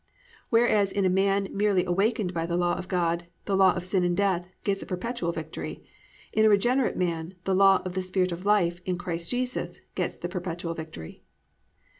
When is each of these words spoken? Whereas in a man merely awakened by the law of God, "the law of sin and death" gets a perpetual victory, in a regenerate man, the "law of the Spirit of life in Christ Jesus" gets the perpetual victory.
Whereas 0.49 0.91
in 0.91 1.05
a 1.05 1.11
man 1.13 1.47
merely 1.51 1.85
awakened 1.85 2.33
by 2.33 2.47
the 2.47 2.57
law 2.57 2.73
of 2.73 2.87
God, 2.87 3.27
"the 3.45 3.55
law 3.55 3.73
of 3.75 3.83
sin 3.85 4.03
and 4.03 4.17
death" 4.17 4.47
gets 4.63 4.81
a 4.81 4.87
perpetual 4.87 5.31
victory, 5.31 5.83
in 6.33 6.43
a 6.43 6.49
regenerate 6.49 6.97
man, 6.97 7.35
the 7.43 7.53
"law 7.53 7.83
of 7.85 7.93
the 7.93 8.01
Spirit 8.01 8.31
of 8.31 8.43
life 8.43 8.81
in 8.83 8.97
Christ 8.97 9.29
Jesus" 9.29 9.79
gets 9.93 10.17
the 10.17 10.27
perpetual 10.27 10.73
victory. 10.73 11.21